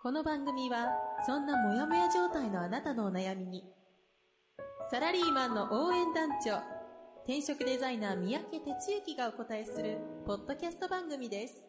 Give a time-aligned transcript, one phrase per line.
[0.00, 0.90] この番組は
[1.26, 3.64] そんなモヤモヤ状態のあなたのお悩みに
[4.92, 6.58] サラリーマンの応援団長
[7.24, 11.68] 転職デザイナー三宅哲之がお答えするポッドキャスト番組です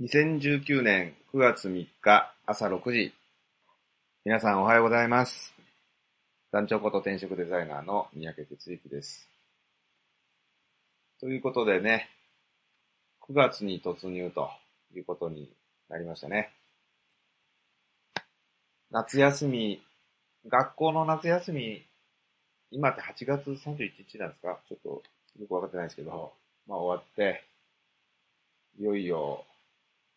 [0.00, 3.12] 2019年9月3日朝6時。
[4.24, 5.52] 皆さんおはようございます。
[6.52, 9.28] 団長こと転職デザイナーの三宅哲之です。
[11.20, 12.10] ということでね、
[13.28, 14.50] 9月に突入と
[14.98, 15.50] いうことに
[15.88, 16.52] なりましたね。
[18.90, 19.82] 夏休み、
[20.46, 21.86] 学校の夏休み、
[22.70, 24.60] 今って8月31日なんですか？
[24.68, 25.02] ちょっと
[25.40, 26.32] よくわかってないですけど、
[26.66, 27.44] まあ終わって、
[28.78, 29.44] いよいよ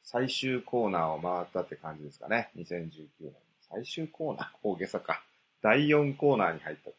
[0.04, 2.52] 最終コーナーを回ったって感じですかね。
[2.56, 3.34] 2019年。
[3.68, 5.24] 最終コーナー大げさか。
[5.64, 6.92] 第4コーナーに入った。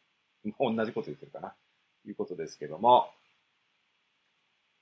[0.58, 1.54] もう同じこと言ってるかな。
[2.04, 3.08] いうことですけども。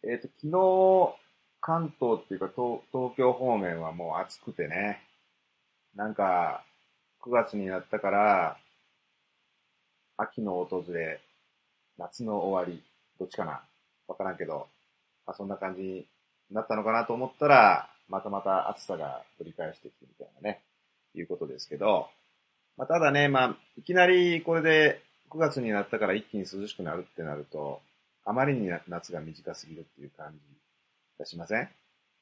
[0.03, 1.24] えっ、と、昨日、
[1.67, 5.01] 関東っていうか東東京方面はもう暑くてね。
[5.97, 6.63] なんか、
[7.23, 8.59] 9月になったから、
[10.19, 11.23] 秋の訪れ、
[11.97, 12.83] 夏の終わり、
[13.19, 13.63] どっちかな。
[14.09, 14.67] わからんけど、
[15.27, 16.07] まあ、そんな感じに
[16.51, 20.61] なったのかなと思ったら、またまた暑さが繰り返してきてみたいなね、
[21.15, 22.09] いうことですけど、
[22.77, 27.81] まあ、ただね、まあ、いきなりこれで9月になったから一気に涼しくなるってなると、
[28.27, 30.55] あまりに夏が短すぎるっていう感じ
[31.19, 31.69] がしません、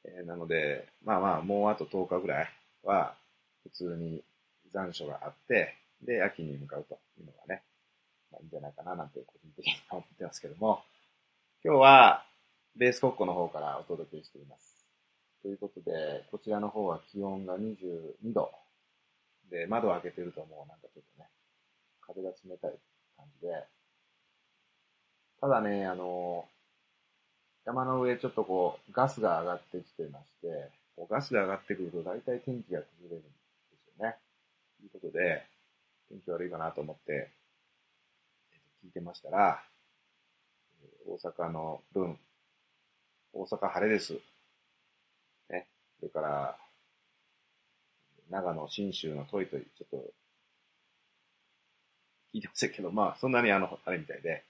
[0.04, 2.48] えーなので、まあまあ、もうあと10日ぐらい
[2.82, 3.14] は、
[3.62, 4.22] 普通に
[4.72, 7.62] 残暑があって、で、秋に向かうというのがね、
[8.30, 10.82] まあいいんじゃないかななんて個人的に思ってますけども、
[11.64, 12.24] 今日は、
[12.74, 14.86] ベース国庫の方からお届けしています。
[15.42, 18.50] ということで、こちらの方は気温が22度。
[19.50, 21.28] で、窓を開けてるともうなんかちょっとね、
[22.00, 22.78] 風が冷たい
[23.16, 23.66] 感じで。
[25.40, 26.46] ただね、あの、
[27.64, 33.28] 山の上ちょっとこう、ガスが上がってきてまして、こうガスが上がってくると大体天気が崩れるんで
[33.84, 34.16] すよね。
[34.78, 35.46] ということで、
[36.08, 37.30] 天気悪いかなと思って、
[38.52, 39.62] えっと聞いてましたら、
[41.06, 42.18] 大阪の分、
[43.32, 44.14] 大阪晴れです。
[45.48, 45.68] ね。
[46.00, 46.56] それから、
[48.28, 49.96] 長野、新州のトイトイ、ちょっと、
[52.34, 54.42] 聞いてませんけど、まあ、そんなにあの、あれみたいで。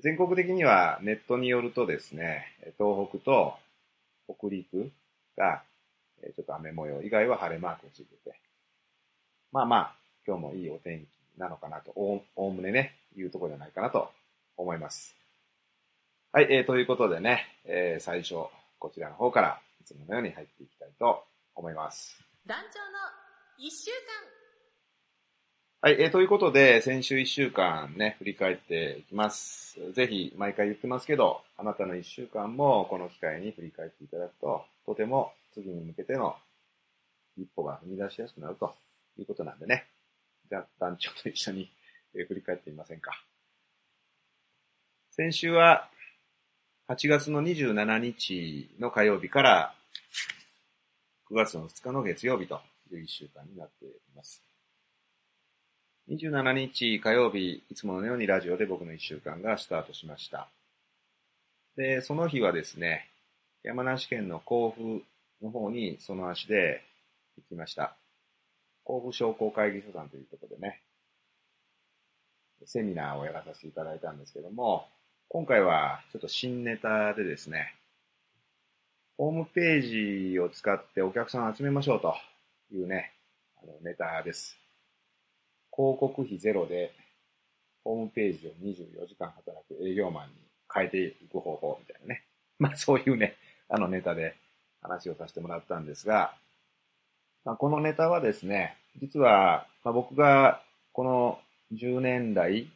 [0.00, 2.46] 全国的にはネットによるとですね、
[2.78, 3.54] 東北と
[4.26, 4.90] 北陸
[5.36, 5.62] が、
[6.22, 8.38] ちょっと雨模様以外は晴れマークがついてて、
[9.50, 9.94] まあまあ、
[10.26, 11.08] 今日もいいお天気
[11.38, 14.10] なのかなと、おおむねね、いうところじゃないかなと
[14.56, 15.14] 思います。
[16.32, 18.36] はい、えー、ということでね、えー最初、
[18.78, 21.24] こちらの方から、いつものように入っていきたいと
[21.54, 22.18] 思います。
[22.46, 24.41] 団長の1週間
[25.84, 29.80] はい、えー、ということで、先週1週間ね、振り返っていきます。
[29.94, 36.36] ぜひ、毎回言ってますけど、あなたの1週間もこの機会に振り返っていただくと、とても次に向けての
[37.36, 38.72] 一歩が踏み出しやすくなると
[39.18, 39.88] いうことなんでね。
[40.48, 41.68] じゃあ、団長と一緒に、
[42.14, 43.20] えー振り返ってみませんか。
[45.10, 45.88] 先週は、
[46.90, 49.74] 8月の27日の火曜日から、
[51.28, 52.60] 9月の2日の月曜日と
[52.92, 54.51] いう1週間になっています。
[56.08, 60.48] 27日火曜日、いつものようにラジオで僕の1週間がスタートしました。
[61.76, 63.08] で、その日はですね、
[63.62, 65.02] 山梨県の甲府
[65.40, 66.82] の方にその足で
[67.36, 67.96] 行きました。
[68.84, 70.80] 甲府商工会議所さんというところでね、
[72.64, 74.88] セミナーをやらさせていただいたんですけども、
[75.28, 77.74] 今回はちょっと新ネタでですね、
[79.16, 82.16] ホームページを使ってお客さんを集めましょうと
[82.72, 83.12] いうね、
[83.62, 84.61] あのネタです。
[85.74, 86.92] 広告費ゼロで、
[87.84, 90.34] ホームページを24時間働く営業マンに
[90.72, 92.24] 変えていく方法みたいなね。
[92.58, 93.36] まあそういうね、
[93.68, 94.36] あのネタで
[94.82, 96.36] 話をさせてもらったんですが、
[97.44, 101.40] まあ、このネタはですね、実は、まあ、僕がこの
[101.72, 102.70] 10年来、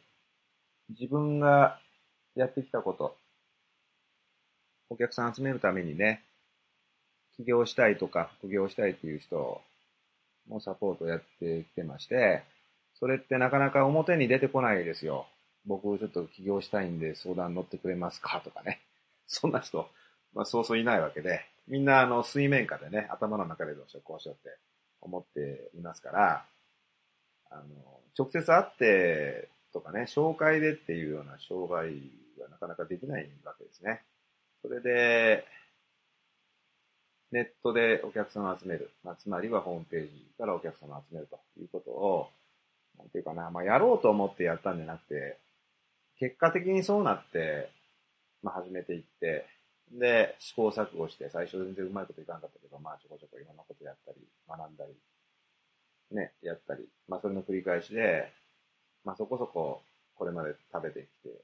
[0.89, 1.79] 自分が
[2.35, 3.15] やってきたこと、
[4.89, 6.23] お客さん集めるためにね、
[7.37, 9.61] 起業したいとか副業したいっていう人
[10.49, 12.43] もサポートやってきてまして、
[12.99, 15.27] それってなかなか表に出てこないですよ。
[15.65, 18.81] 僕ちょっと起業したいんで相談乗ってくれますかとかね。
[19.27, 19.89] そんな人、
[20.33, 24.57] まあそうそういないわけで、みんなあの水面下でね、頭の中でどうしようこうしようって
[25.01, 26.45] 思っていますから、
[27.51, 27.63] あの、
[28.17, 32.01] 直接会ってとかね、紹介でっていうような商売
[32.39, 34.01] はなかなかできないわけですね。
[34.61, 35.45] それで、
[37.31, 38.89] ネットでお客様を集める。
[39.03, 42.29] まあ、つまりはホームページからお客様を集めるということを、
[42.97, 45.37] なんていうかな、まあ、やろうと思ってやったんじゃなくて、
[46.19, 47.69] 結果的にそうなって、
[48.43, 49.45] まあ、始めていって、
[49.91, 54.17] で、試行錯誤して、最初全然うまいこといかなかったけど、まあ、ちょこちょこいろんなことやったり、
[54.47, 58.31] 学んだり、ね、やったり、まあ、それの繰り返しで、
[59.05, 59.81] まあ、そこそこ、
[60.15, 61.35] これまで食べてきて、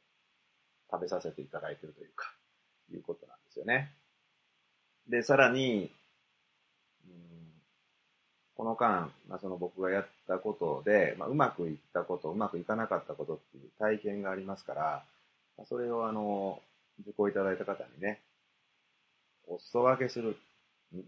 [0.91, 2.33] 食べさせていただいてるというか、
[2.91, 3.91] いうことなんですよね。
[5.07, 5.91] で、さらに、
[8.55, 15.03] この間、まあ、その僕がやったことで、まあ、うまくいったこと、うまくいかなかったことっていう体験がありますから、
[15.57, 16.61] まあ、それをあの、
[17.01, 18.21] 受講いただいた方にね、
[19.47, 20.37] お裾分けする、
[20.95, 21.01] ん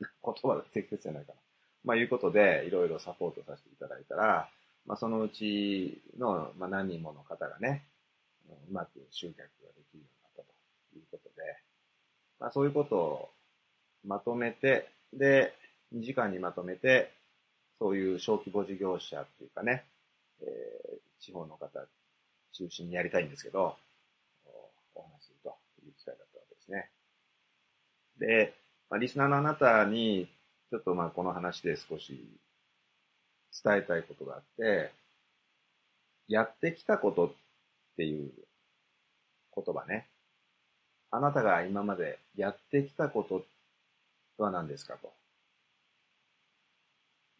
[0.00, 1.38] 言葉が適切じゃないかな。
[1.84, 4.48] まあ、いうことで、いろいろサポートさせていただいたら、
[4.86, 7.84] まあ、そのうちの、まあ、何人もの方がね、
[8.68, 11.56] うまく集客ができるようになったということで、
[12.40, 13.28] まあ、そういうことを
[14.04, 15.54] まとめて、で、
[15.94, 17.12] 2時間にまとめて、
[17.78, 19.84] そういう小規模事業者っていうかね、
[20.42, 21.80] えー、地方の方
[22.52, 23.76] 中心にやりたいんですけど、
[24.94, 25.50] お話しすると
[25.84, 26.90] いう機会だったわけですね。
[28.18, 28.54] で、
[28.90, 30.28] まあ、リスナーのあなたに、
[30.70, 32.28] ちょっとまあこの話で少し
[33.64, 34.92] 伝えたいことがあって、
[36.28, 37.32] やってきたことっ
[37.96, 38.30] ていう
[39.54, 40.06] 言葉ね。
[41.10, 43.44] あなたが今までやってきたこと
[44.38, 45.19] は何ですかと。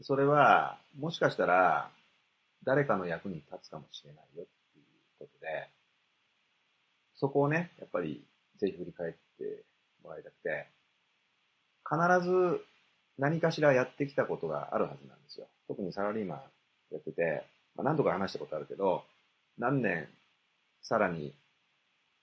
[0.02, 1.90] それは、もしかしたら、
[2.64, 4.84] 誰かの役に立つかもしれないよっていう
[5.18, 5.68] ことで、
[7.14, 8.24] そこをね、やっぱり
[8.58, 9.62] ぜひ振り返って
[10.02, 10.68] もらいたくて、
[11.88, 12.60] 必ず
[13.18, 15.46] 何かしらやってきたことがあるはずなんですよ。
[15.68, 16.40] 特にサラリーマン
[16.92, 17.44] やってて、
[17.76, 19.04] まあ、何度か話したことあるけど、
[19.58, 20.08] 何年、
[20.82, 21.34] さらに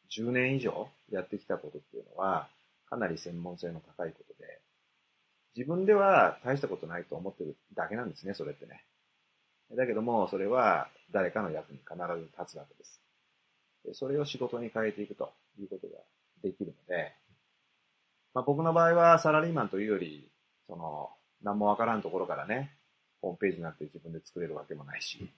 [0.10, 2.48] 10年以上やってきたことっていうのは、
[2.90, 4.60] かなり専門性の高いことで、
[5.56, 8.84] 自分では大したことないと思ってるだけなんですね、それってね。
[9.76, 13.02] だけども、それは誰かの役に必ず立つわけです。
[13.94, 16.00] それを仕事に変えていくということが
[16.44, 17.14] できるので、
[18.34, 20.30] まあ、僕の場合はサラリーマンというより、
[20.68, 21.10] その、
[21.42, 22.78] 何もわからんところからね、
[23.22, 25.32] ホームページになって自分で作れるわけもないし、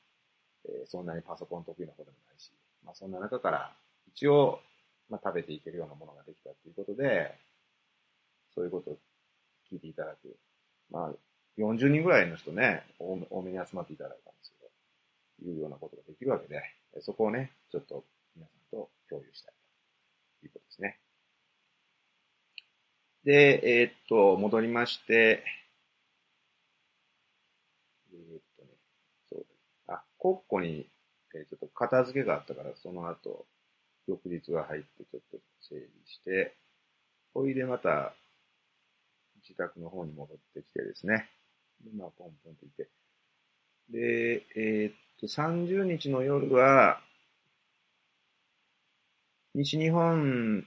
[0.66, 2.52] えーそんなにパソコン得意なこともないし、
[2.84, 3.74] まあ、そんな中から
[4.14, 4.60] 一応、
[5.10, 7.40] まあ、食べていけるようなものができたということで、
[8.54, 8.98] そういうことを
[9.72, 10.38] 聞いていただく。
[10.90, 11.14] まあ、
[11.58, 14.52] 40人ぐらいの人ね、多めに集まっていただいたんです
[15.40, 16.62] けど、いうようなことができるわけで、
[17.02, 18.06] そこをね、ちょっと
[18.36, 19.54] 皆さんと共有したい
[20.42, 21.00] ということですね。
[23.24, 25.44] で、えーっと、戻りまして、
[28.14, 28.70] えーっとね、
[29.30, 29.46] そう
[29.88, 29.96] だ。
[29.96, 30.90] あ、国庫に、
[31.36, 33.46] えちょっと片付けがあったから、その後、
[34.08, 36.56] 翌日が入ってちょっと整理して、
[37.34, 38.16] ほいでまた、
[39.44, 41.30] 自宅の方に戻ってきてですね。
[41.84, 42.90] で、まあ、ポンポンといて。
[43.90, 47.02] で、えーっと、30日の夜は、
[49.56, 50.66] 西日本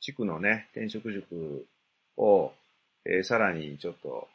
[0.00, 1.66] 地区のね、転職塾
[2.16, 2.52] を、
[3.04, 4.28] えーさらにちょっと、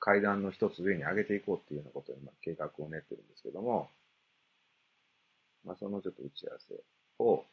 [0.00, 3.90] 階段の一つ上に上げていこうっていうようなことを今計画を練ってるんですけども、
[5.64, 6.74] まあ、そのちょっと打ち合わせ
[7.18, 7.44] を、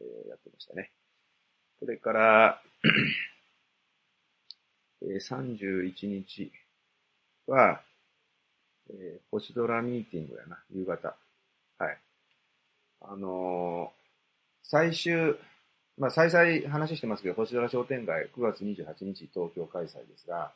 [0.00, 0.90] えーやってましたね。
[1.78, 2.62] それから、
[5.02, 6.52] 31日
[7.46, 7.80] は、
[8.90, 11.16] えー星空ミーティングやな、夕方。
[11.78, 11.98] はい。
[13.02, 14.00] あのー
[14.62, 15.34] 最終、
[15.98, 20.52] まあ、再々話してますけど、星空商店街9月28日東京開催ですが、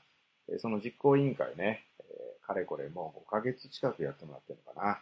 [0.48, 5.00] えその実行委員会ね、えーかれこれもう5ヶ月近くやってもらってるのかな。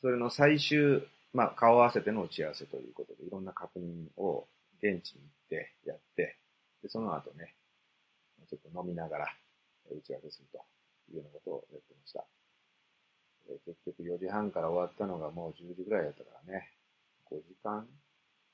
[0.00, 1.02] それの最終、
[1.34, 4.48] まあ、顔合わせての打ち合わせということで、いろんな確認を
[4.82, 6.36] 現地に行ってやって、
[6.82, 7.54] で、その後ね、
[8.48, 9.26] ちょっと飲みながら
[9.90, 10.58] 打ち合わせすると
[11.12, 12.24] いうようなことをやってました。
[13.66, 16.68] 結局4時半から終わったのがもう10時ぐらいだったからね、
[17.30, 17.86] 5時間？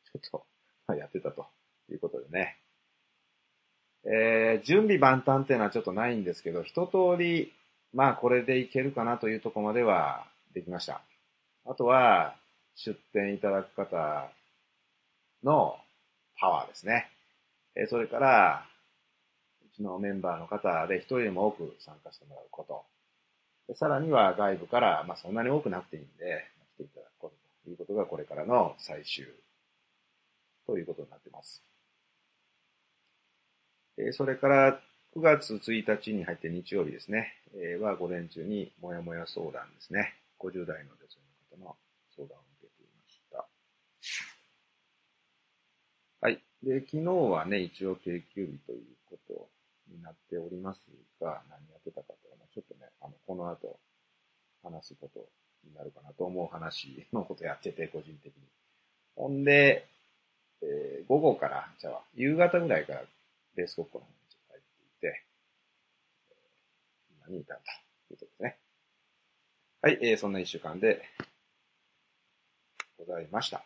[0.05, 0.47] ちょっと、
[0.87, 1.47] まあやってたと
[1.91, 2.57] いうことでね。
[4.05, 7.53] えー準備万端っていうのはちょっとないんですけど、一通り、
[7.93, 11.03] まあこれでいけるかなというとこまではできました。
[11.67, 12.37] あとは、
[12.77, 14.31] 出店いただく方
[15.43, 15.77] の
[16.39, 17.11] パワーですね。
[17.75, 18.67] えーそれから、
[19.83, 22.65] のメンバーの方で一人でも多く参加してもらうこ
[23.69, 23.75] と。
[23.75, 29.27] さらには外部から、まあそんなに多くなくていいんで、来ていただくことということがこれからの最終
[30.67, 31.63] ということになっています。
[33.99, 34.81] えそれから、
[35.17, 40.15] 9月1日に入って日曜日ですね、え、は午前中にもやもや相談ですね。
[40.39, 41.19] 50代の女性
[41.57, 41.77] の方の
[42.15, 43.47] 相談を受けていました。
[46.21, 46.43] はい。
[46.63, 49.49] で、昨日はね、一応定休日ということ
[49.89, 50.81] になっております
[51.21, 53.79] が、何やってたかというのは、ちょっとね、あの、この後
[54.63, 55.29] 話すこと
[55.65, 58.43] になるかなと思う話のことやってて、個人的に。
[59.15, 59.87] ほんで、
[60.63, 63.03] えー、午後から、じゃあ、夕方ぐらいから
[63.55, 65.25] ベース国庫の方にちょっと入っていて、
[66.31, 67.61] えー、今に至る
[68.09, 68.59] ということですね。
[69.83, 71.03] はい、えー、そんな一週間で
[72.99, 73.65] ございました。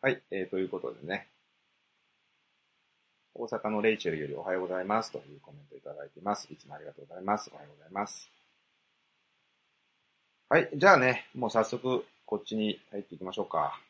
[0.00, 1.28] はい、えー、ということでね、
[3.34, 6.46] 大阪のレイチェルよりおはようございますというコメントいただいています。
[6.52, 7.50] いつもありがとうございます。
[7.50, 8.30] おはようございます。
[10.50, 10.68] はい。
[10.74, 13.80] じゃあね、もう早速こっちに入っていきましょうか。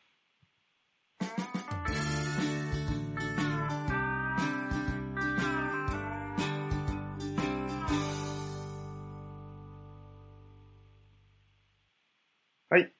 [12.69, 12.93] はい。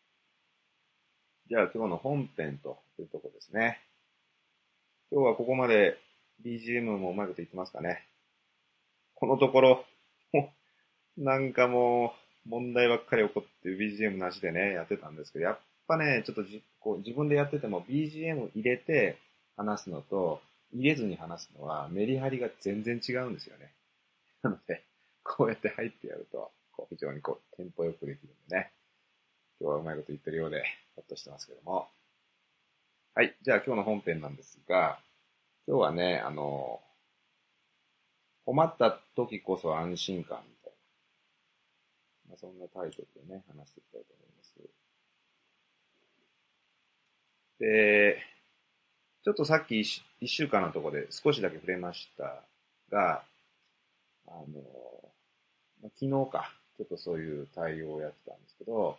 [1.48, 3.80] じゃあ今日の本編というとこですね。
[5.10, 5.98] 今日はここまで
[6.44, 8.06] BGM もうまいこと言ってますかね。
[9.16, 9.86] このところ、
[11.18, 12.14] なんかも
[12.46, 19.18] う、問題ばっかり起こって BGM なしでね、やってたんですけど、やっぱね、ちょっとじこう自分でやってても BGM 入れて
[19.56, 20.42] 話すのと、
[20.74, 23.72] 入れずに話すのはメリハリが全然違うんですよね。
[24.42, 24.84] なので、
[25.24, 28.72] こうやって入ってやると、こう非常にこう、テンポよくできるんでね。
[29.62, 30.64] 今日はうまいこと言ってるようで、
[30.96, 31.88] ほっとしてますけども。
[33.14, 33.36] はい。
[33.44, 35.00] じゃあ今日の本編なんですが、
[35.66, 36.82] 今日はね、あの、
[38.46, 40.74] 困った時こそ安心感みたい
[42.26, 44.54] な、まあ、そんなタイトルでね、話していきたいと思います。
[47.60, 48.18] で、
[49.24, 52.44] ちょっとさっき一週間のところで少しだけ触れました
[52.92, 53.24] が、
[54.28, 54.46] あの、
[55.98, 58.98] 昨日か、ちょっとそういう対応をやってたんですけど、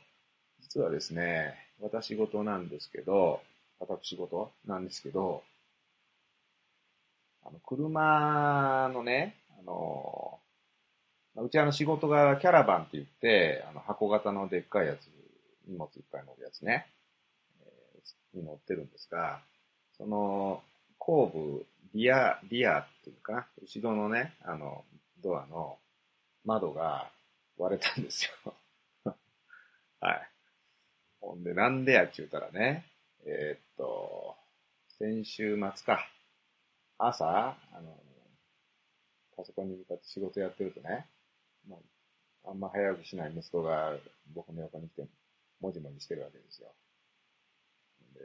[0.62, 3.42] 実はですね、私事なんですけど、
[3.80, 5.42] 私事なんですけど、
[7.44, 10.40] あの、車のね、あの、
[11.36, 15.08] うちあの仕事がキャラバンって言って、あの箱型のでっかいやつ、
[15.66, 16.86] 荷物いっぱい乗るやつね、
[17.60, 19.40] えー、に乗ってるんですが、
[19.96, 20.62] その、
[20.98, 24.84] 後部、リア、リアっていうか、後ろのね、あの、
[25.22, 25.78] ドアの
[26.44, 27.10] 窓が
[27.58, 28.54] 割れたんですよ。
[30.00, 30.30] はい。
[31.20, 32.86] ほんで、なんでやっちゅうたらね、
[33.26, 34.36] えー、っと、
[34.98, 36.08] 先週末か。
[37.06, 37.96] 朝、あの、
[39.36, 41.06] パソコンに向かって仕事やってるとね、
[41.68, 41.82] も
[42.44, 43.96] う、あんま早起きしない息子が
[44.34, 45.08] 僕の横に来て、
[45.60, 46.72] もじもじしてるわけですよ。
[48.14, 48.20] で、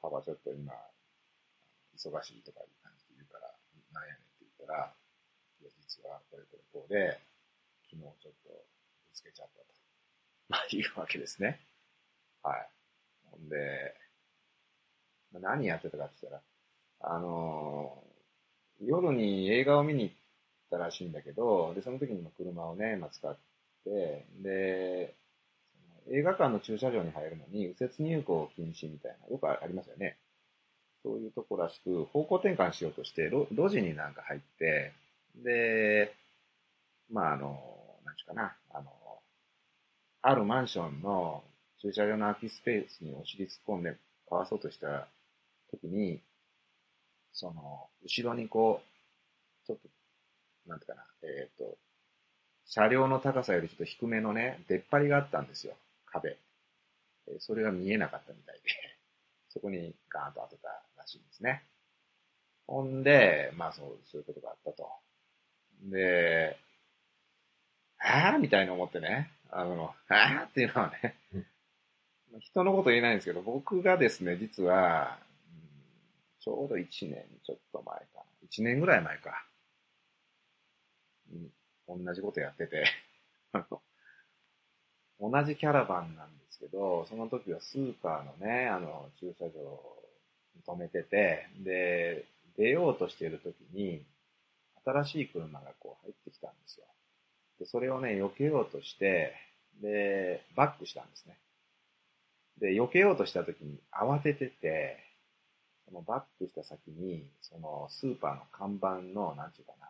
[0.00, 0.72] パパちょっと今、
[1.96, 3.52] 忙しいとかいう感じで言うから、
[3.92, 4.94] なんやねんって言ったら、
[5.60, 7.18] いや、実はこれこれこうで、
[7.90, 9.66] 昨日ちょっとぶつけちゃったと。
[10.48, 11.60] まあ、いうわけですね。
[12.42, 12.70] はい。
[13.30, 13.94] ほんで、
[15.32, 16.42] 何やってたかって言ったら、
[17.00, 20.14] あのー、夜に映画を見に行っ
[20.70, 23.36] たらしいんだけど、で、その時に車をね、まあ、使っ
[23.84, 25.14] て、で、
[26.10, 30.16] 映画館の駐車場に入るのに右折入庫禁止みたいな、よくありますよね。
[31.02, 34.92] そういうとこらしく、方向転換しようとして、路路地になんか入って、
[35.36, 36.14] で、
[37.10, 37.60] まあ、あの、
[38.04, 38.90] なんちゅうかな、あの、
[40.22, 41.44] あるマンションの
[41.80, 43.96] 駐車場の空きスペースにお尻突っ込んで
[44.28, 45.06] かわそうとした
[45.70, 46.20] 時に、
[47.32, 49.88] その、後ろにこう、ちょっと、
[50.66, 51.76] なんていうかな、えっ、ー、と、
[52.66, 55.74] 車両の高さよりちょっと低めのね、出っ張りがあったんですよ、
[56.06, 56.36] 壁。
[57.28, 58.60] えー、それが見えなかったみたいで、
[59.48, 61.64] そこにガーンと当てたらしいんですね。
[62.66, 64.90] ほんで、まあそう、そういうことがあったと。
[65.84, 66.58] で、
[67.98, 71.14] ああみたいに思ってね、あの、ああっていうのはね、
[72.40, 75.18] 人のこと言えないんですけど、僕がですね、実は、
[76.48, 78.22] ちょうど1年ちょっと前かな。
[78.50, 79.44] 1年ぐらい前か。
[81.86, 82.86] うん、同じことやってて
[85.20, 89.50] 同じキャラバンなんですけど、その時はスーパーのね、あの、駐車場
[90.54, 92.24] に止めてて、で、
[92.56, 94.02] 出ようとしている時に、
[94.86, 96.86] 新しい車がこう入ってきたんですよ。
[97.58, 99.34] で、それをね、避けようとして、
[99.82, 101.36] で、バックしたんですね。
[102.58, 105.07] で、避けようとした時に慌ててて、
[105.88, 109.88] そのバックした先に、そのスーパーの看板の、なんていうかな、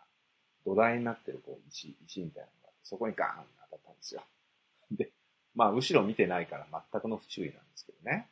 [0.64, 4.22] 土台になってるこう石、石みたいなのがあって、そこにガーン当たったんですよ。
[4.92, 5.10] で、
[5.54, 8.28] まあ後ろ見てないから全くの不注意なんですけどね。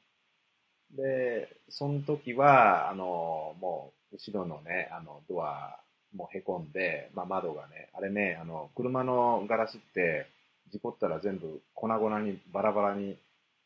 [0.92, 5.80] で、その時は、あの、もう、後ろのね、あの、ドア、
[6.14, 10.26] もう凹んで、まあ窓がね、あれね、あの、車のガラスって、
[10.70, 13.16] 事故ったら全部粉々にバラバラに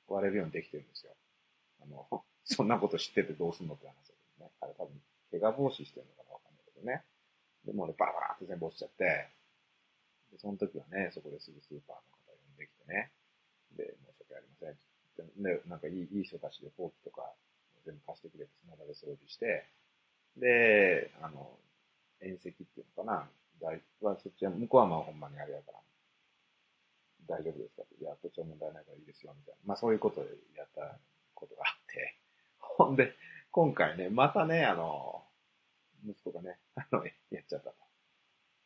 [0.06, 1.12] 割れるようにできてるんですよ。
[1.82, 2.24] あの、
[2.56, 4.50] そんなこと知っててどうすんのって話だけどね。
[4.60, 7.04] あれ多分、怪我防止してるのかなわかんないけどね。
[7.64, 9.28] で、もうね、バラバラって全部落ちちゃって、
[10.32, 13.12] で、その時はね、そこですぐスーパーの方呼んできてね。
[13.76, 14.78] で、申し訳ありません。
[15.42, 17.22] で、なんかいいいい人たちでフォーキとか
[17.84, 19.66] 全部貸してくれて、その場で掃除して、
[20.36, 21.58] で、あの、
[22.20, 23.30] 縁石っていうのかな、
[23.60, 25.78] 大はそっちは、向こうはまあほんまにあれやから、
[27.26, 29.60] 大丈夫ですかって、いや、こっちは問題ないからいいですよ、みたいな。
[29.66, 30.98] まあそういうことでやった
[31.34, 32.19] ことがあって、
[32.80, 33.12] ほんで、
[33.50, 35.22] 今回ね、またね、あの、
[36.08, 37.74] 息子がね、あの、やっちゃったと。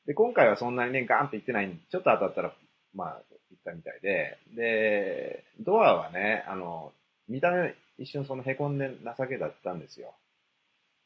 [0.06, 2.54] で、今回はそんなにね、ガーンって言ってないんで、ちょっと当たったら、
[2.94, 6.92] まあ、言ったみたいで、で、ドアはね、あの、
[7.28, 10.14] 見た目一瞬その凹んで情けだったんですよ。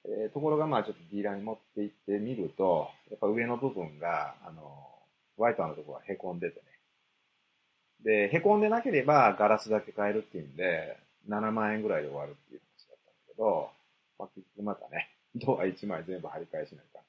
[0.04, 4.62] えー、ところがまあちょっとディーラーに持って行ってみると、やっぱ上の部分が、あの、
[5.36, 6.60] ワイパーのところが凹んでて
[8.04, 8.28] ね。
[8.28, 10.98] で、凹んでなければガラスだけ変えるっていうんで、
[11.28, 12.60] 7万円ぐらいで終わるっていう
[13.38, 13.70] ど、
[14.18, 17.00] まあ、結局またね、 ドア1枚全部張り替えしないか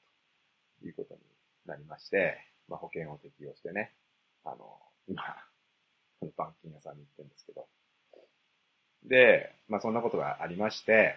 [0.80, 1.20] ということに
[1.66, 3.92] なりまして、まあ、保険を適用してね、
[4.44, 5.22] あの、今、
[6.22, 7.68] 板金屋さんに行ってるんですけど。
[9.04, 11.16] で、まあそんなことがありまして、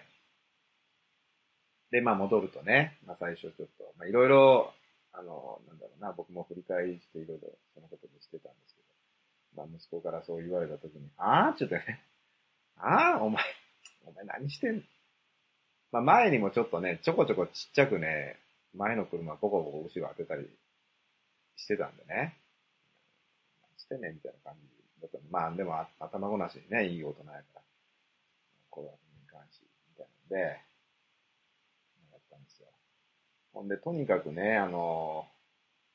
[1.90, 4.72] で、まあ戻るとね、まあ最初ちょっと、まあいろいろ、
[5.12, 8.88] あの、なんだろうな、僕も振り返していろいろそのことでしてたんですけど、
[9.56, 12.04] まあ息子からそう言われたときに、ああちょっとね、
[12.76, 13.44] ああお前、
[14.06, 14.82] お前何してんの？
[15.94, 18.36] まあ前にもちょっとね、ちょこちょこちっちゃくね、
[18.74, 20.48] 前の車ボコボコ後ろ当てたり
[21.54, 22.34] してたんでね。
[23.76, 27.60] してねみたいな感じだったまあでも頭ごなしにね、いい大人やから。
[28.70, 28.98] これはに
[29.30, 30.58] 関し、みたいなんで、
[32.10, 32.66] やったんですよ。
[33.52, 35.26] ほんで、とにかくね、あの、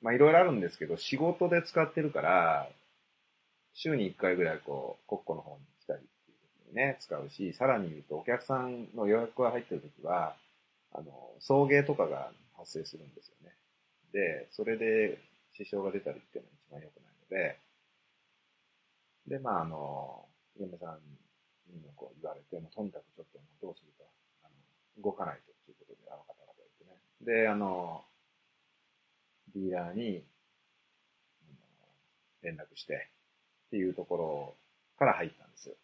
[0.01, 2.69] まあいろいろあるんですけど、仕事で使ってるから、
[3.73, 5.99] 週に1回ぐらいこう、国庫の方に来たり
[6.73, 10.35] ね、使うし、さらに言うとお客さんの予約が入ってる時は、
[10.91, 13.55] あの、送迎とかが発生するんですよね。
[14.11, 15.19] で、それで
[15.53, 17.59] 支障が出たりっていうのは一番良くないので、
[19.27, 20.25] で、まあ、あの、
[20.59, 20.99] 嫁さん
[21.71, 24.05] にもこう言われて、もとにかくちょっとどうするか、
[24.43, 24.47] あ
[24.97, 27.43] の、動かないとということで、あの方々言ってね。
[27.43, 28.03] で、あの、
[29.53, 30.23] ディーラーに、
[32.41, 33.09] 連絡して、
[33.67, 34.55] っていうところ
[34.97, 35.75] から入ったんですよ。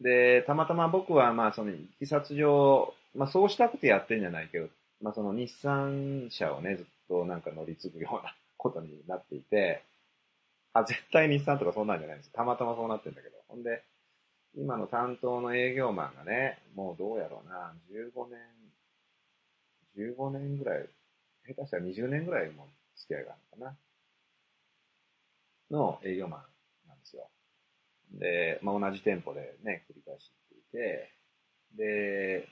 [0.00, 4.68] で、たまたま僕は、まあ、その、いきさつ上、まあ、そうしたくてやってんじゃないけど、
[5.00, 9.82] まあ、その日産車をね、ずっとなんか乗り継ぐようなことになっていて、
[10.74, 13.36] あ、絶対日産とかそんなんじゃないんですたまたまそうなってんだけど。
[13.48, 13.82] ほんで、
[14.54, 18.40] 今の担当の営業マンがね、もうどうやろうな、15年、
[19.96, 20.88] 15年ぐらい、
[21.46, 23.76] 下手したら20年ぐらいも付き合いがあるのか
[25.70, 26.55] な、の営業マン。
[28.12, 31.12] で、まあ、同じ店舗でね、繰り返し行っていて、
[31.76, 32.48] で、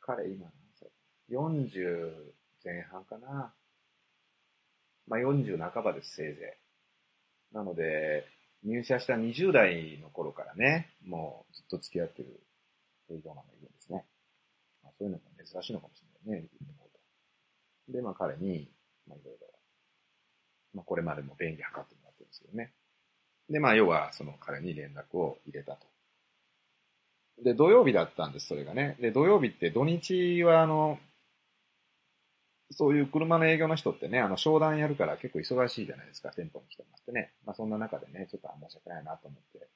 [0.00, 0.90] 彼今何歳
[1.30, 2.32] ?40
[2.64, 3.54] 前半かな。
[5.06, 6.58] まあ、40半ばです、せいぜ
[7.52, 7.54] い。
[7.54, 8.24] なので、
[8.64, 12.40] 入社した20代の頃からね、もうずっと付き合ってる
[13.10, 14.04] 営業マンがいるんですね。
[14.82, 16.48] まあ、そういうのも珍しいのかもしれないね、
[17.88, 18.68] で、まあ彼に、
[19.06, 19.46] まあいろいろ、
[20.74, 22.72] まあこれまでも便宜図ってもらってるんですけどね。
[23.48, 25.86] で、まあ要はその彼に連絡を入れたと。
[27.42, 28.96] で、土曜日だったんです、それがね。
[29.00, 30.98] で、土曜日って土日はあの、
[32.70, 37.32] そういう車の営業の人ってね、あの、商談やるから結構忙しいじゃないですか、店舗の人になってね。
[37.44, 39.68] まあそんな中でね、ちょっと申し訳ないなと思って、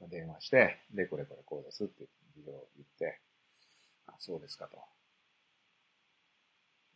[0.00, 3.20] うん、電話して、で、これこれこうですって事情を言って、
[4.06, 4.78] あ、そうですかと。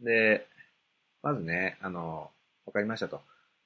[0.01, 0.47] で、
[1.23, 2.33] まずね、あの、
[2.67, 3.21] わかりましたと。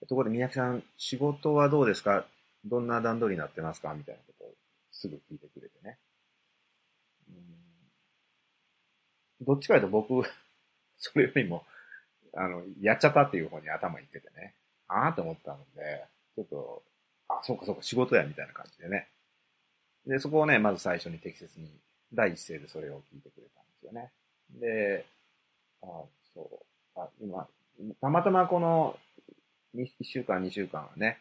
[0.09, 2.27] ところで、宮城さん、仕事はどうですか？
[2.65, 3.95] どんな段取りになってますか？
[3.95, 4.55] みたいなことを
[4.93, 5.99] すぐ聞いてくれてね。
[9.41, 10.23] どっちかというと僕、
[10.99, 11.65] それよりも、
[12.35, 14.55] あの、やっちゃったっていう方に頭いっててね、
[14.89, 16.85] ああと思ったので、ちょっと、
[17.29, 19.09] あ、そうかそうか、仕事や、みたいな感じでね。
[20.07, 21.71] で、そこをね、まず最初に適切に、
[22.13, 24.13] 第一声でそれを聞いてくれたんですよね。
[24.51, 25.05] で、
[28.05, 28.99] たまたまこの、
[29.75, 31.21] 1週間、2週間はね、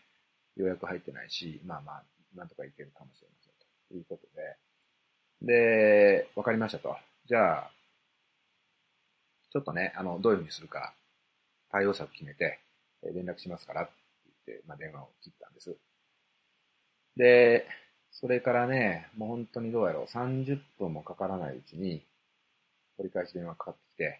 [0.57, 2.03] 予約入ってないし、まあまあ、
[2.35, 3.53] なんとかいけるかもしれません
[3.89, 4.57] ということで、
[5.53, 6.97] で、わかりましたと。
[7.25, 7.71] じゃあ、
[9.49, 10.93] ちょっとね、あの、どういうふうにするか、
[11.71, 12.59] 対応策決めて、
[13.01, 13.93] 連絡しますからって
[14.45, 15.77] 言って、まあ、電話を切ったんです。
[17.15, 17.65] で、
[18.11, 22.03] それからね、もう本当にどうやろう、30分もかからないうちに、
[22.97, 24.19] 折り返し電話かかってきて、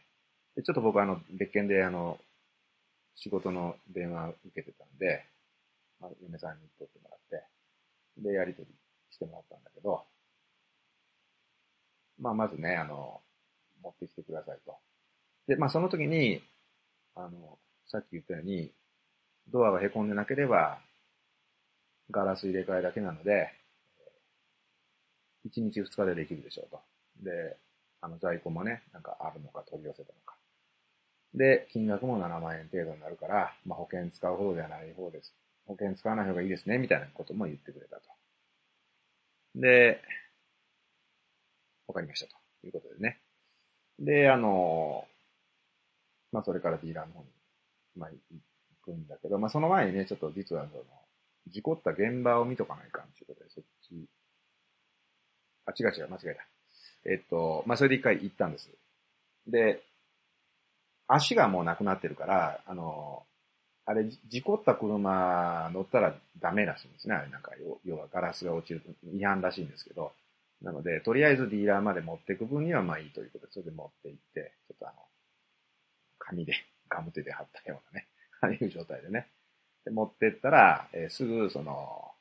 [0.56, 2.18] で、ちょっと僕はあの、別件であの、
[3.16, 5.26] 仕事の電話を受けてたんで、
[6.00, 7.46] まあ、嫁さんに取ってもらって、
[8.22, 8.74] で、やり取り
[9.10, 10.04] してもらったんだけど、
[12.20, 13.22] まあ、まずね、あの、
[13.82, 14.76] 持ってきてくださいと。
[15.48, 16.42] で、まあ、その時に、
[17.16, 18.72] あの、さっき言ったように、
[19.48, 20.80] ドアが凹んでなければ、
[22.12, 23.50] ガラス入れ替えだけなので、
[25.46, 26.82] 1日2日でできるでしょうと。
[27.22, 27.58] で、
[28.02, 30.36] あの在庫もね、なんかあるのか取り寄せたのか。
[31.34, 35.34] で、金額も7万円程度になるから、まあ、保険使うほどではない方です。
[35.66, 38.04] 保険使わない方がいいですね、みたいなことも言ってくれたと。
[39.56, 40.02] で、
[41.88, 42.36] わかりましたと
[42.68, 43.20] いうことでね。
[44.00, 45.06] で、あの、
[46.32, 47.28] まあ、それからディーラーの方に、
[47.96, 48.18] まあ、行
[48.84, 50.84] くんだけど、まあ、その前にね、ちょっと実はその、
[51.48, 54.08] 事故った現場を見とかないかんということで、そっち、
[55.66, 57.10] あ、違う違う、間違えた。
[57.10, 58.70] えっと、まあ、それで一回行ったんです。
[59.48, 59.84] で、
[61.14, 63.24] 足がもうなくなってるから、あの、
[63.86, 67.16] あれ、事故った車乗ったらダメらしいんですね。
[67.16, 67.52] あれなんか、
[67.86, 68.82] 要はガラスが落ちる
[69.14, 70.14] 違反らしいんですけど。
[70.62, 75.00] なので、とりあえずディーラーまで持っていく分にはまあいいということで、それで持って行って、ちょっとあの、
[76.20, 76.54] 紙で、
[76.88, 78.08] ガム手で貼ったようなね、
[78.42, 79.28] ああいう状態でね。
[79.84, 82.12] で、持ってったら、えー、すぐその、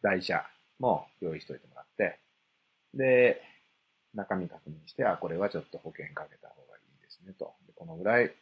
[0.00, 0.46] 台車
[0.78, 2.18] も用意しといてもらって、
[2.94, 3.42] で、
[4.14, 7.54] 中身確認して、あ、これはちょっと保険かけた方がいいですね、と。
[7.84, 8.34] このぐらい、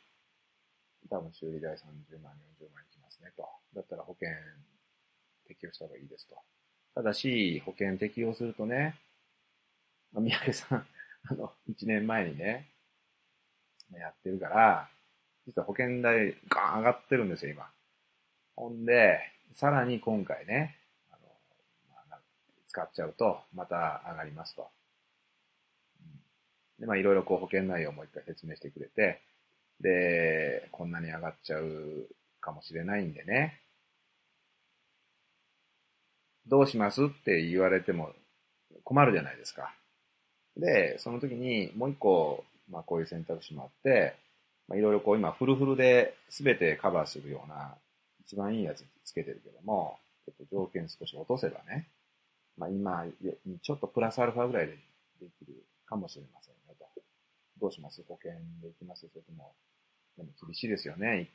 [1.10, 1.76] 多分修理代30
[2.22, 3.42] 万、40万いきますね、と。
[3.74, 4.28] だったら保険
[5.48, 6.36] 適用した方がいいですと。
[6.94, 8.94] ただし、保険適用するとね、
[10.12, 10.86] 三宅さん、
[11.28, 12.70] あの、1年前にね、
[13.90, 14.88] やってるから、
[15.44, 17.68] 実は保険代ガーン上がってるんですよ、今。
[18.54, 19.18] ほんで、
[19.54, 20.78] さらに今回ね、
[21.10, 21.26] あの、
[21.90, 22.20] まあ、
[22.68, 24.70] 使っちゃうと、また上がりますと。
[26.78, 29.20] で、まあいろいろこう保険内容をもう一回説明してくれて、
[29.82, 32.08] で、こんなに上がっちゃう
[32.40, 33.60] かもしれないんでね、
[36.46, 38.10] どうしますって言われても
[38.84, 39.74] 困るじゃないですか。
[40.56, 44.14] で、その時にもう一個、まあこういう選択肢もあって、
[44.68, 47.74] まあ、いろいろこう今フルフルで全てカバーするような
[48.24, 51.88] 一番いいやつつけてるけども、ちょっと条件少し落とせばね、
[52.56, 53.04] まあ今、
[53.62, 54.72] ちょっとプラスアルファぐらいで
[55.20, 55.54] できる
[55.86, 56.86] かもしれませんよと。
[57.60, 58.02] どうします？
[58.08, 59.08] 保険できます？
[59.12, 59.52] それとも、
[60.16, 61.30] でも厳しいですよね。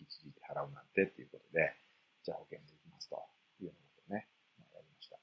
[0.00, 1.72] 一時で払うなんてっていうことで、
[2.24, 3.16] じゃあ保険でいきますと
[3.60, 4.26] いうようなことをね、
[4.58, 5.16] まあ、やりました。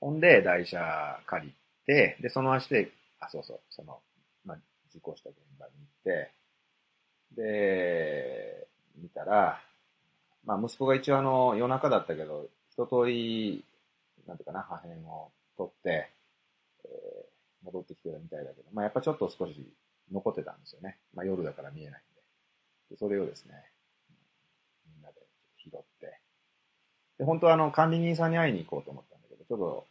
[0.00, 1.54] ほんで、台車借り
[1.86, 4.00] て、で、その足で、あ、そうそう、その、
[4.44, 4.58] まあ、
[4.90, 6.32] 事故した現場に行って、
[7.32, 9.60] で、見たら、
[10.44, 13.64] まあ、息子が一応あの、夜中だったけど、一通り、
[14.26, 16.10] なんていうかな、破片を取って、
[16.84, 19.72] えー、戻ってきてたみたいだけど、まあ、やっぱちょっと少し
[20.12, 20.98] 残ってたんですよね。
[21.14, 22.22] まあ、夜だから見えないんで。
[22.90, 23.54] でそれをですね、
[24.86, 25.20] みんなで
[25.58, 26.20] 拾って、
[27.18, 29.86] で、本当はあの、管理人さんに会いに行こうと思ったんだけど、ちょっと、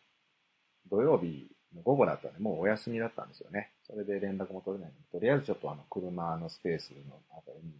[0.89, 3.71] 土曜日の午後だったんで、もうお休みだったんですよね。
[3.83, 7.73] それで連絡も取れないので、とりあえずちょっとあの、車のスペースのあたりに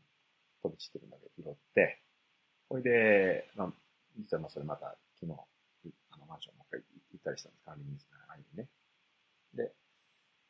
[0.62, 2.02] 飛び散ってるんだけど拾って、
[2.70, 3.74] ほいで、まあ、
[4.18, 5.32] 実はまあそれまた昨日、
[6.12, 6.82] あの、マンションもう一回
[7.14, 8.70] 行ったりしたんです、管理人さんに会いにね。
[9.54, 9.72] で、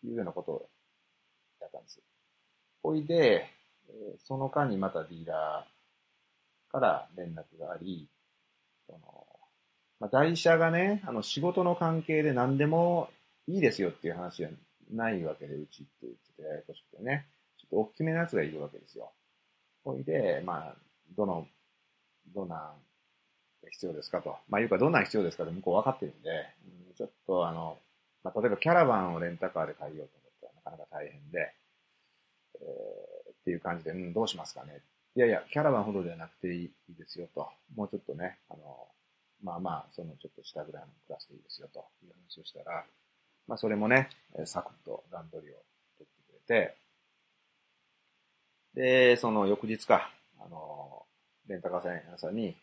[0.04, 0.70] いうようなことを
[1.68, 2.00] ったんです。
[2.84, 3.46] ほいで、
[4.20, 8.10] その間にまたディーラーから連絡があり、
[8.86, 9.00] その、
[10.00, 13.10] まあ、台車がね、あの、仕事の関係で何でも
[13.48, 14.50] いいですよっていう話じゃ
[14.92, 17.28] ないわけで、うちってちょっとややこしくてね。
[17.58, 19.12] ちょっと大きめのやつがいるわけですよ。
[19.84, 20.76] ほいで、まあ、
[21.16, 21.48] どの、
[22.34, 22.74] どんな
[23.72, 24.38] 必要ですかと。
[24.50, 26.30] まあ、いうか、どんな必要ですかって向こう分かってるんで、
[26.90, 27.78] うん、ちょっとあの、
[28.24, 30.27] まあ、例えばキャラバンをレンタカーで借りようと
[30.70, 31.54] かなか大変で、
[32.60, 34.82] えー、っていう感じで、うん、どうしますかね。
[35.16, 37.48] いやいや、キャラバンほどではなくていいですよと。
[37.76, 38.88] もうちょっとね、あの、
[39.42, 42.86] まあまあ、そのちょっと下ぐらいのクラスでいいですよという話をしたら、
[43.48, 44.10] まあそれもね、
[44.46, 45.56] サクッと段取りを
[45.98, 46.78] 取ってくれて、
[48.74, 51.04] で、その翌日か、あの、
[51.48, 52.56] レンタカー屋さんに、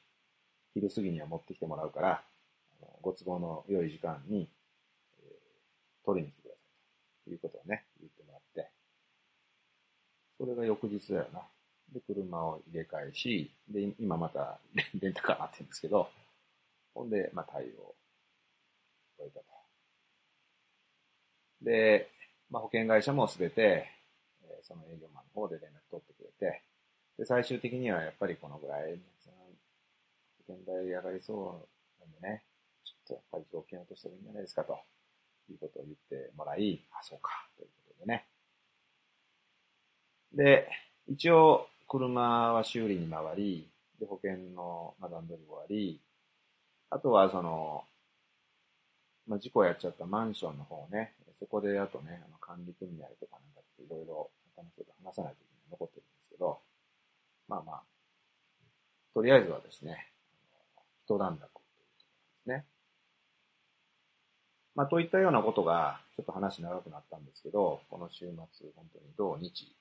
[0.74, 2.22] 昼過ぎには持ってきてもらうから、
[3.00, 4.48] ご都合の良い時間に、
[5.18, 6.43] えー、取りに来。
[7.30, 8.70] いうことをね、言ってもらって、
[10.38, 11.42] それが翌日だよな。
[11.92, 14.58] で、車を入れ替えし、で、今また
[15.00, 16.10] レンタカーになってるんですけど、
[16.94, 17.96] ほんで、まあ、対応を
[19.18, 19.46] 終えたと。
[21.62, 22.10] で、
[22.50, 23.88] まあ、保険会社もすべて、
[24.42, 26.62] えー、その営業マンの方で連絡取ってくれて、
[27.18, 29.00] で、最終的にはやっぱりこのぐらい、
[30.46, 31.66] 保険代上がりそ
[31.98, 32.44] うなんでね、
[32.84, 34.78] ちょっとやっぱり条件落とした方がいいんじゃないですかと、
[35.52, 38.26] いうことを言ってもらい、あ、そうか、ということでね。
[40.33, 40.68] で、
[41.09, 43.68] 一応、車は修理に回り、
[44.00, 46.00] で、保険の、ま、段取り終わり、
[46.90, 47.85] あとは、その、
[49.26, 56.59] まあ、事故やっちゃったマンションの方ね、そこであとね、あの管理組合とかなんかいろいろ他の人と話さないといけない残ってるんですけど、
[57.48, 57.83] まあまあ、
[59.14, 60.09] とりあえずはですね、
[60.48, 62.64] あの一段落というところですね。
[64.74, 69.76] まあ、といったようなことが、ちょっと話長くなったんですけど、この週末、本当に土日、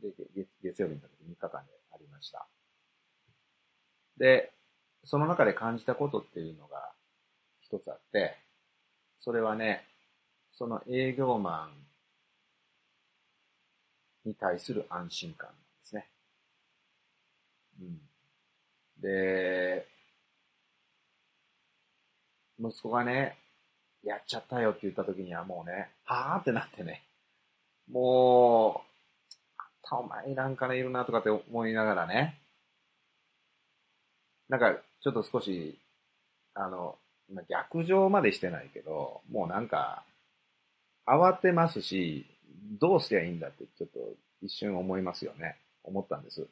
[0.00, 2.46] で、月月曜日にかけて3日間でありました。
[4.16, 4.52] で、
[5.04, 6.92] その中で感じたことっていうのが
[7.60, 8.36] 一つあって、
[9.20, 9.84] それはね、
[10.52, 11.70] その営業マ
[14.24, 16.08] ンに対する安心感なんですね。
[17.80, 18.00] うん。
[19.00, 19.86] で、
[22.60, 23.38] 息子がね、
[24.02, 27.02] やっちゃったよって言った時にはもうね、はーってなってね、
[27.90, 32.40] もう、頭お前なんかね、いるなとかって思いながらね、
[34.48, 35.78] なんか、ちょっと少し、
[36.54, 36.98] あの、
[37.48, 40.04] 逆上までしてないけど、もうなんか、
[41.06, 42.26] 慌てますし、
[42.80, 43.98] どうすりゃいいんだってちょっと
[44.42, 45.56] 一瞬思いますよね。
[45.84, 46.46] 思ったんです。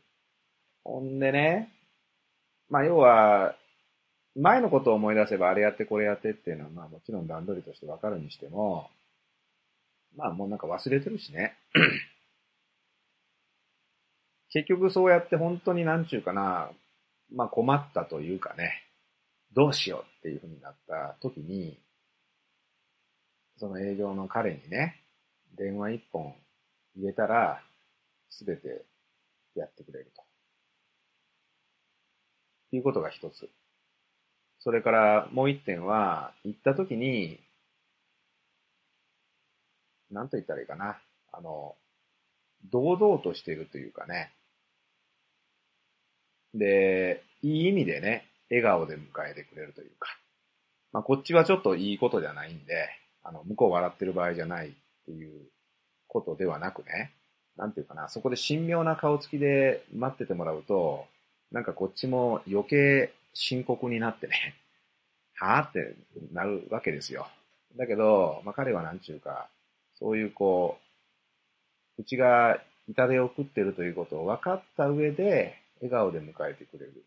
[0.85, 1.72] ほんでね、
[2.70, 3.54] まあ要は、
[4.37, 8.90] 前のことを思い出せばあれやってこれやってっていうのはまあもちろん段取りとしてわかるにしても、
[10.14, 11.55] まあもうなんか忘れてるしね。
[14.53, 16.70] 結局そうやって本当になんちゅうかな、
[17.33, 18.83] まあ困ったというかね、
[19.55, 21.79] どうしようっていうふうになった時に、
[23.59, 25.03] その営業の彼にね、
[25.57, 26.35] 電話一本
[26.94, 27.62] 入れたら、
[28.29, 28.85] すべて
[29.55, 30.22] やってくれると。
[32.72, 33.49] いうことが一つ。
[34.66, 37.38] それからもう一点は、行った時に、
[40.11, 40.98] なんと言ったらいいかな。
[41.33, 41.76] あの、
[42.72, 44.33] 堂々としているというかね。
[46.52, 50.09] で、いい意味でね、笑顔で迎えてくれるというか。
[50.92, 52.88] まあ、こっちはちょっといいことじゃないんで、
[53.22, 54.72] あの、向こう笑ってる場合じゃないっ
[55.05, 55.46] ていう
[56.09, 57.12] ことではなくね、
[57.57, 61.07] なんていうかな、そこで神妙な顔つきで待っててもらうと、
[61.52, 64.55] なんかこっちも余計深刻になってね、
[65.37, 65.94] はぁって
[66.33, 67.29] なるわけですよ。
[67.77, 69.51] だけど、まあ、彼はなんちゅうか、
[69.94, 70.81] そういうこ
[71.99, 77.05] う、うちが痛手を食ってるということを分かった上で、笑顔で迎えてくれる。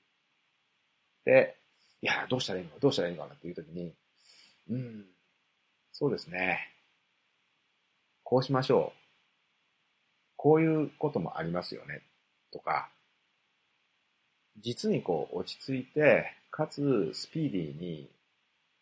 [1.26, 1.58] で、
[2.02, 2.72] いや、どうしたらいいの？
[2.74, 3.96] か、どうしたらいいのかなっていうときに、
[4.70, 5.06] うん、
[5.92, 6.72] そうですね。
[8.24, 9.00] こうしましょう。
[10.36, 12.04] こういうこともありますよね。
[12.52, 12.92] とか、
[14.62, 18.10] 実にこう落ち着いて、かつスピーディーに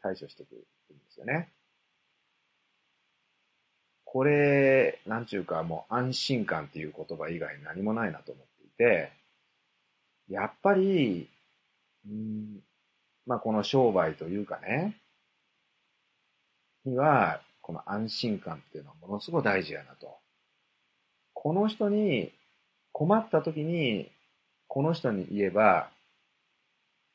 [0.01, 1.49] 対処してくるんですよね。
[4.05, 9.11] これ、なんちゅうかもう安心感っていう言葉以外何もないなと思っていて、
[10.29, 11.29] やっぱり、
[12.05, 12.59] うん、
[13.25, 14.95] まあこの商売というかね、
[16.85, 20.17] には、この安心感っていうのはものすごく大事やなと。
[21.33, 22.31] この人に
[22.93, 24.09] 困った時に、
[24.67, 25.89] この人に言えば、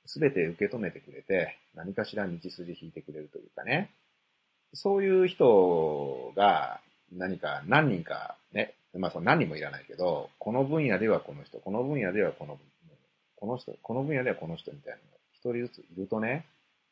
[0.07, 3.91] すべて受け止めてくれて、何かしら道筋引いてくれるというかね。
[4.75, 6.81] そういう人が
[7.13, 12.59] 何か何人かね、まあその何人もいらないけど、この分野ではこの人、この分野ではこの、
[13.37, 16.47] この人、この分野ではこの人みたいなのが一人ずついるとね、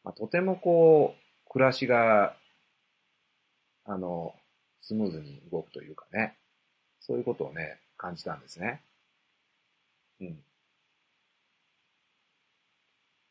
[0.04, 2.34] まあ、とてもこう、暮らしが、
[3.84, 4.34] あの、
[4.80, 6.36] スムーズに動くというかね、
[7.00, 8.82] そういうことをね、感じたんですね。
[10.20, 10.38] うん。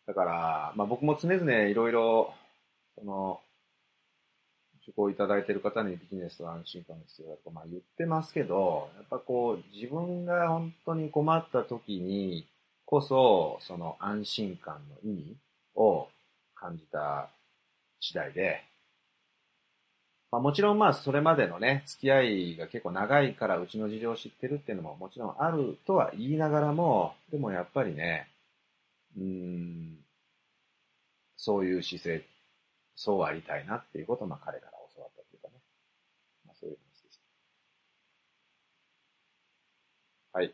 [0.10, 2.34] だから、まあ僕も常々いろいろ、
[2.98, 3.40] その、
[4.82, 12.48] 受講いただいている方にビジネスと安心感が必要だとか、まあ言ってますけど、やっぱこう、自分が本当に困った時に
[12.86, 15.36] こそ、その安心感の意味
[15.76, 16.08] を
[16.56, 17.30] 感じた
[18.00, 18.64] 次第で、
[20.32, 28.28] まあもちろんまあそれまでのね、付き合いが結構長いからうちの事情を知ってるっていうのももちろんあるとは言いながらも、でもやっぱりね、
[29.18, 30.00] うん、
[31.38, 32.26] そういう姿勢、
[32.96, 35.54] そうありたいなっていうことをまあ彼から教わったというかね。
[36.46, 37.20] まあそういう話でし
[40.34, 40.40] た。
[40.40, 40.54] はい。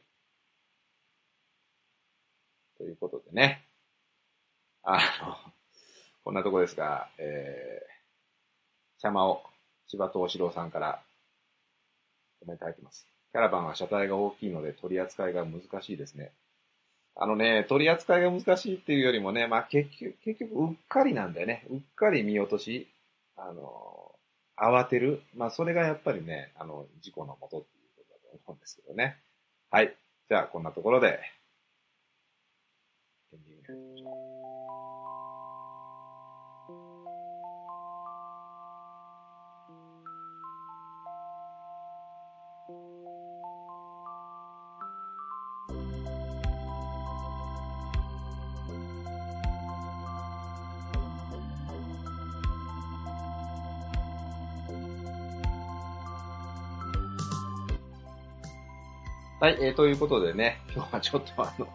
[2.78, 3.66] ということでね。
[4.84, 5.54] あの、
[6.24, 9.42] こんなとこですが、えー、シャマオ、
[9.88, 11.02] 千葉東四郎さんから
[12.40, 13.08] コメント入ってます。
[13.32, 16.32] キャラバンは車体が大きいので取り扱いが難しいですね。
[17.18, 21.66] あのね、取り扱いが難しいっていうよりもね、まあ結局、結局、うっかりなんだよね。
[21.70, 22.90] うっかり見落とし、
[23.38, 24.12] あの、
[24.58, 25.22] 慌てる。
[25.36, 29.18] まあそれがやっぱりね、あの、事故のもとっていうことだと思うんですけどね。
[29.72, 29.96] はい。
[30.28, 31.20] じゃあ、こんなところで、
[33.32, 34.35] エンディングやりましょう。
[59.46, 61.68] はい、えー、ということでね、 今日はちょっとあの、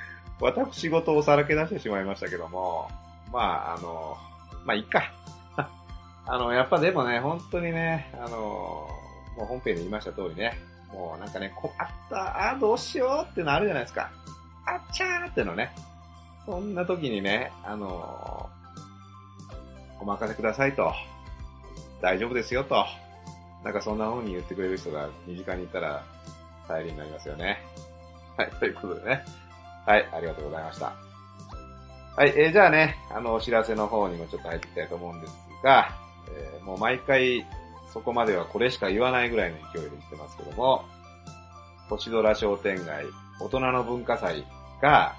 [0.40, 2.88] 私事をさらけ出してしまいましたけども、
[3.30, 4.16] まあ、あの、
[4.64, 5.12] まあ、いっか。
[6.24, 8.88] あの、やっぱでもね、本当にね、あの、も
[9.42, 10.58] う本編で言いました通りね、
[10.90, 11.76] もうなんかね、困っ
[12.08, 14.10] た、あどうしようってのあるじゃないですか。
[14.64, 15.74] あっちゃーってのね。
[16.46, 18.48] そんな時にね、あの、
[20.00, 20.94] お任せくださいと。
[22.00, 22.86] 大丈夫ですよと。
[23.62, 26.02] なんかそんな風に言ってくれる人が身近にいたら、
[26.68, 27.62] 頼りになりますよね。
[28.36, 29.24] はい、ということでね。
[29.86, 30.92] はい、ありがとうございました。
[32.16, 35.32] はい、えー、じゃあね、あの、お知らせの方にもちょっと入っていきたいと思うんです
[35.64, 35.96] が、
[36.30, 37.46] えー、もう毎回、
[37.92, 40.84] そこまではこれしか言わないぐらいの勢いで言ってますけども、
[41.88, 43.06] 星空商店街
[43.40, 44.44] 大人の文化祭
[44.82, 45.16] が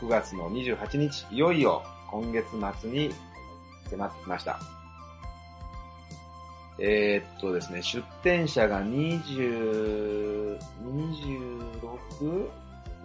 [0.00, 2.46] 9月の28日、いよいよ今月
[2.80, 3.10] 末に
[3.90, 4.81] 迫ってきました。
[6.78, 12.48] えーっとですね、出店者が20、26、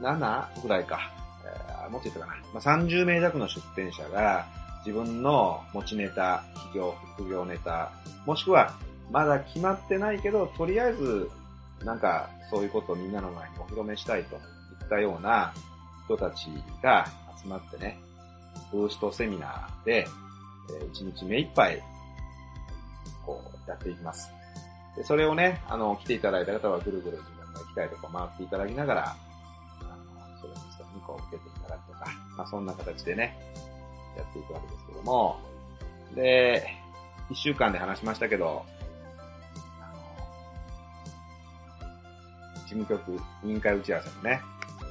[0.01, 1.11] 7ぐらいか。
[1.45, 2.33] えーもっと言ったかな。
[2.53, 4.45] まあ、30名弱の出店者が
[4.85, 7.91] 自分の持ちネタ、企業、副業ネタ、
[8.25, 8.73] もしくは
[9.09, 11.29] まだ決まってないけど、とりあえず
[11.85, 14.41] なんかそういうことをみんなの前にお披露目したいといっ
[14.89, 15.53] たような
[16.05, 16.47] 人たち
[16.83, 17.07] が
[17.41, 17.97] 集まってね、
[18.73, 20.05] ブーストセミナーで、
[20.69, 21.81] えー一日目いっぱい
[23.25, 24.31] こう、やっていきます。
[24.95, 29.15] で、それをね、あの、来ていただいた方はぐるぐる自分の行きたいとこ回っていただきながら、
[29.81, 32.05] あの、それに人にこう受けていただくとか、
[32.37, 33.37] まあそんな形でね、
[34.17, 35.39] やっていくわけですけども、
[36.15, 36.67] で、
[37.29, 38.65] 一週間で話しましたけど、
[39.81, 39.91] あ
[41.77, 44.41] の、事務局委員会打ち合わせもね、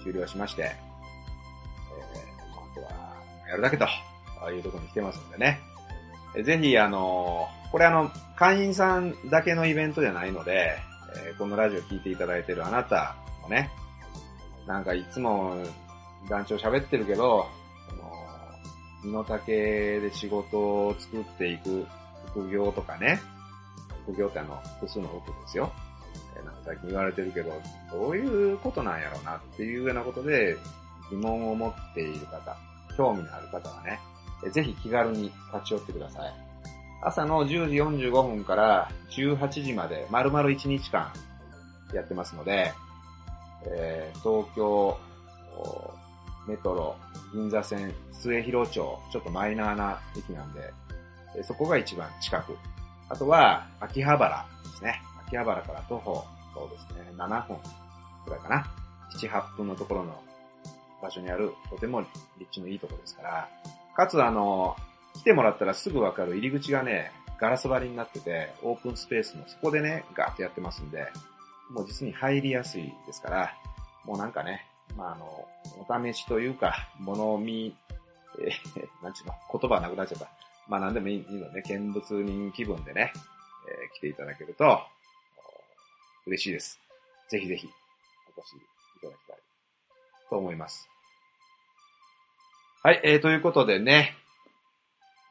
[0.03, 3.17] 終了しまして、えー、もうあとは
[3.49, 3.91] やるだけとあ
[4.47, 5.61] あいうところに来てますんでね、
[6.43, 10.79] ぜひ、あの、これあの、会員さんだけのイベントじゃないので、
[11.25, 13.71] えーこのラジオ聞いていただいてるあなたもね、
[14.67, 15.57] なんかいつも
[16.29, 17.47] 団長喋ってるけど、
[17.91, 18.13] あの
[19.05, 21.87] 身の丈で仕事を作っていく
[22.33, 23.21] 副業とかね、
[24.07, 25.73] 副業ってあの、複数の服ですよ。
[26.37, 27.53] えーなんか最近言われてるけど、
[27.91, 30.57] どういうことなんやろうなっていうようなことで
[31.11, 32.57] 疑問を持っている方、
[32.97, 34.01] 興味のある方はね、
[34.51, 36.33] ぜひ気軽に立ち寄ってください。
[37.03, 41.13] 朝の10時45分から18時まで丸々1日間
[41.95, 42.73] やってますので、
[43.67, 44.99] えー東京
[46.47, 46.97] メトロ
[47.33, 50.73] 銀座線末広町、ちょっとマイナーな駅なんで、
[51.43, 52.57] そこが一番近く。
[53.09, 55.01] あとは秋葉原ですね。
[55.27, 57.57] 秋葉原から徒歩、そうですね、7分
[58.25, 58.67] くらいかな。
[59.19, 60.23] 7、8分のところの
[61.03, 62.01] 場所にあるとても
[62.39, 63.49] 立地のいいところですから、
[63.97, 64.77] かつあの、
[65.15, 71.11] 来てもらったらすぐわかる入り口がね、ガラス張りになってて、オープンスペースのそこでね、ガーッとやってますんで、
[71.71, 73.55] もう実に入りやすいですから、
[74.05, 74.67] もうなんかね、
[74.99, 75.49] まあ、あの、
[75.89, 77.75] お試しというか、物見、
[78.39, 80.29] えー、 なんちゅうの、言葉なくなっちゃった。
[80.69, 83.13] まあ、なんでもいいのね、見物人気分でね、
[83.69, 84.81] えー来ていただけると、
[86.27, 86.79] 嬉しいです。
[87.31, 87.67] ぜひぜひ、
[88.37, 89.37] お越しいただきたい
[90.29, 90.87] と思います。
[92.87, 94.15] はい、えー、ということでね、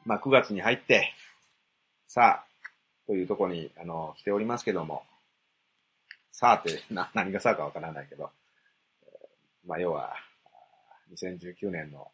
[0.04, 1.14] まあ、9月に入って、
[2.06, 5.04] さあ、というところに、あの、来ておりますけども、
[6.32, 8.30] さあって、な、 何がさあかわからないけど、
[9.64, 10.14] まあ、要は、
[11.14, 12.12] 2019年の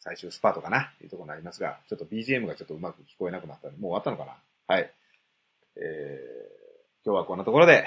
[0.00, 4.92] 最終スパートかな、というところになりますが、ちょっと BGM がちょっとうまく聞こえなくなったので、もう終わったのかなはい。
[5.76, 7.86] えー、今日はこんなところで、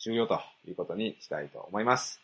[0.00, 2.20] 終了ということにしたいと思います。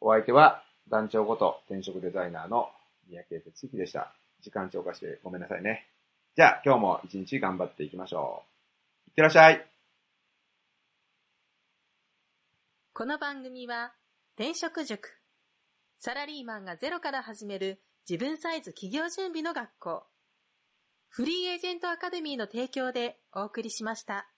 [0.00, 2.70] お相手は、団長こと転職デザイナーの
[3.08, 4.14] 三宅哲之でした。
[4.40, 5.88] 時間超過してごめんなさいね。
[6.36, 8.44] じゃあ、今日も一日頑張っていきましょ
[9.06, 9.10] う。
[9.10, 9.66] いってらっしゃい。
[12.92, 13.92] この番組は、
[14.36, 15.18] 転職塾。
[15.98, 20.06] サラリーマンがゼロから始める自分サイズ企業準備の学校。
[21.08, 24.28] フリーエージェントアカデミーの提供でお送りしました。